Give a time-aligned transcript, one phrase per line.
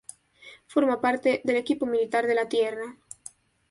[0.65, 2.97] Forma parte del Equipo Militar de la tierra.